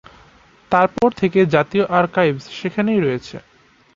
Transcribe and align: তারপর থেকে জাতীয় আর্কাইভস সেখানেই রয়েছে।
তারপর 0.71 1.09
থেকে 1.13 1.39
জাতীয় 1.55 1.85
আর্কাইভস 1.99 2.45
সেখানেই 2.59 2.99
রয়েছে। 3.01 3.35